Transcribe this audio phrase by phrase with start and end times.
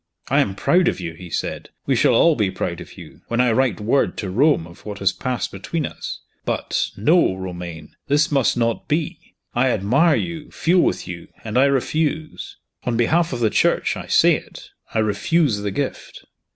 [0.29, 1.69] "I am proud of you!" he said.
[1.85, 4.97] "We shall all be proud of you, when I write word to Rome of what
[4.97, 6.21] has passed between us.
[6.43, 7.95] But no, Romayne!
[8.07, 9.35] this must not be.
[9.53, 12.57] I admire you, feel with you; and I refuse.
[12.83, 16.25] On behalf of the Church, I say it I refuse the gift."